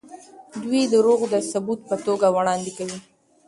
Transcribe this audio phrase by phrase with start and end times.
[0.63, 2.99] دوی دروغ د ثبوت په توګه وړاندې کوي.